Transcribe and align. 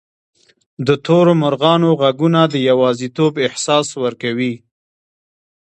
د 0.87 0.89
تورو 1.05 1.31
مرغانو 1.43 1.89
ږغونه 2.01 2.41
د 2.53 2.55
یوازیتوب 2.69 3.33
احساس 3.47 3.87
ورکوي. 4.03 4.53